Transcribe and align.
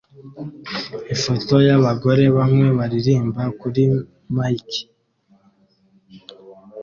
Ifoto 1.15 1.55
yabagore 1.67 2.23
bamwe 2.37 2.67
baririmba 2.77 3.43
kuri 3.59 3.83
mike 4.35 4.81